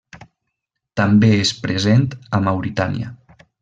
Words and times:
També 1.01 1.31
és 1.43 1.53
present 1.69 2.11
a 2.39 2.43
Mauritània. 2.51 3.17